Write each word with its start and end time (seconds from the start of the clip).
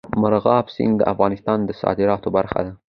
مورغاب 0.21 0.65
سیند 0.75 0.95
د 0.99 1.03
افغانستان 1.13 1.59
د 1.65 1.69
صادراتو 1.81 2.27
برخه 2.37 2.59
ده. 2.65 2.71